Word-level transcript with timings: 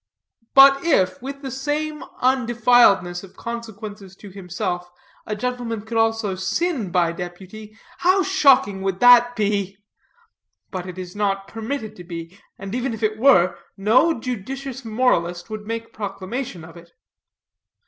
But 0.55 0.83
if, 0.83 1.21
with 1.21 1.43
the 1.43 1.51
same 1.51 2.01
undefiledness 2.23 3.23
of 3.23 3.35
consequences 3.37 4.15
to 4.15 4.31
himself, 4.31 4.89
a 5.27 5.35
gentleman 5.35 5.81
could 5.83 5.95
also 5.99 6.33
sin 6.33 6.89
by 6.89 7.11
deputy, 7.11 7.77
how 7.99 8.23
shocking 8.23 8.81
would 8.81 8.99
that 8.99 9.35
be! 9.35 9.77
But 10.71 10.87
it 10.87 10.97
is 10.97 11.15
not 11.15 11.47
permitted 11.47 11.95
to 11.97 12.03
be; 12.03 12.35
and 12.57 12.73
even 12.73 12.95
if 12.95 13.03
it 13.03 13.19
were, 13.19 13.59
no 13.77 14.19
judicious 14.19 14.83
moralist 14.83 15.51
would 15.51 15.67
make 15.67 15.93
proclamation 15.93 16.65
of 16.65 16.75
it. 16.77 16.93